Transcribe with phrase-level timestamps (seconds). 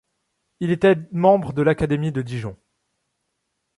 [0.61, 2.57] Il était membre de l’Académie de Dijon.